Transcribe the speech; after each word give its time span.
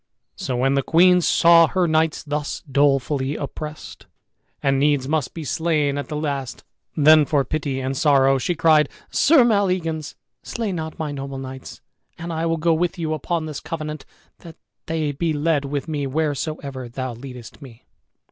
So 0.35 0.57
when 0.57 0.73
the 0.73 0.81
queen 0.81 1.21
saw 1.21 1.67
her 1.67 1.87
knights 1.87 2.23
thus 2.23 2.63
dolefully 2.63 3.35
oppressed, 3.35 4.07
and 4.63 4.79
needs 4.79 5.07
must 5.07 5.35
be 5.35 5.43
slain 5.43 5.95
at 5.99 6.07
the 6.07 6.15
last, 6.15 6.63
then 6.97 7.23
for 7.23 7.45
pity 7.45 7.79
and 7.79 7.95
sorrow 7.95 8.39
she 8.39 8.55
cried, 8.55 8.89
"Sir 9.11 9.43
Maleagans, 9.43 10.15
slay 10.41 10.71
not 10.71 10.97
my 10.97 11.11
noble 11.11 11.37
knights 11.37 11.81
and 12.17 12.33
I 12.33 12.47
will 12.47 12.57
go 12.57 12.73
with 12.73 12.97
you, 12.97 13.13
upon 13.13 13.45
this 13.45 13.59
covenant, 13.59 14.07
that 14.39 14.55
they 14.87 15.11
be 15.11 15.33
led 15.33 15.65
with 15.65 15.87
me 15.87 16.07
wheresoever 16.07 16.89
thou 16.89 17.13
leadest 17.13 17.61
me." 17.61 17.85